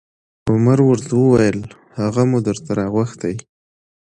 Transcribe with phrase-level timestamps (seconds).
[0.51, 1.59] عمر ورته وویل:
[1.99, 3.35] هغه مو درته راغوښتی